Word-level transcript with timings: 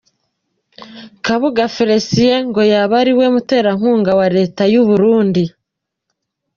Kabuga 1.25 1.63
Felicien 1.75 2.41
ngo 2.49 2.61
yaba 2.71 2.95
ariwe 3.01 3.25
muterankunga 3.33 4.11
wa 4.19 4.27
Leta 4.37 4.63
y’u 4.73 4.83
Burundi 4.89 5.43